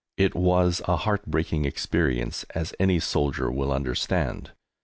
It 0.17 0.33
was 0.33 0.81
a 0.87 0.95
heart 0.97 1.27
breaking 1.27 1.65
experience 1.65 2.43
as 2.55 2.73
any 2.79 2.99
soldier 2.99 3.51
will 3.51 3.71
understand. 3.71 4.49